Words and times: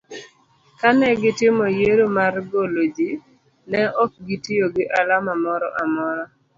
kane 0.79 1.07
gitimo 1.21 1.63
yiero 1.77 2.05
mar 2.17 2.33
golo 2.51 2.81
jii, 2.95 3.21
ne 3.71 3.81
ok 4.03 4.11
gitiyo 4.27 4.65
gi 4.75 4.83
alama 4.99 5.33
moro 5.43 5.67
amor 5.83 6.17